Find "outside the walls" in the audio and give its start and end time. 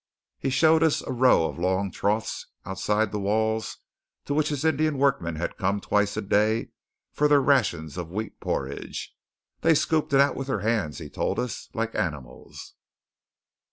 2.65-3.77